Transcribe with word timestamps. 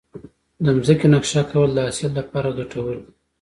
د 0.63 0.65
ځمکې 0.85 1.07
نقشه 1.13 1.41
کول 1.51 1.69
د 1.73 1.77
حاصل 1.85 2.11
لپاره 2.19 2.55
ګټور 2.57 2.95
دي. 3.01 3.07